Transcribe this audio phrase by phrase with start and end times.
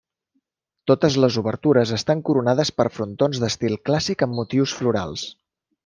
[0.91, 5.29] Totes les obertures estan coronades per frontons d'estil clàssic amb motius florals.